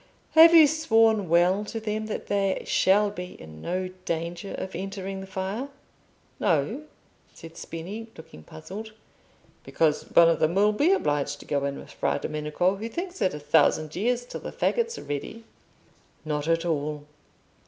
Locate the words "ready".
15.03-15.43